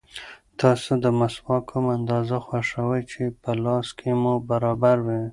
تاسو 0.59 0.91
د 1.03 1.05
مسواک 1.19 1.63
کومه 1.71 1.91
اندازه 1.99 2.37
خوښوئ 2.45 3.01
چې 3.11 3.23
په 3.41 3.51
لاس 3.63 3.87
کې 3.99 4.11
مو 4.21 4.33
برابر 4.49 4.97
وي؟ 5.05 5.21